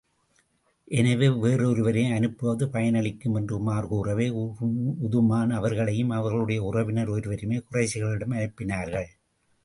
எனவே 0.91 1.27
வேறெவரையும் 1.27 2.15
அனுப்புவது 2.15 2.65
பயனளிக்கும் 2.67 3.35
என்று 3.35 3.53
உமர் 3.57 3.87
கூறவே, 3.87 4.27
உதுமான் 5.07 5.51
அவர்களையும் 5.51 6.09
அவர்களுடைய 6.09 6.61
உறவினர் 6.63 7.07
ஒருவரையும் 7.07 7.67
குறைஷிகளிடம் 7.71 8.35
அனுப்பினார்கள். 8.37 9.07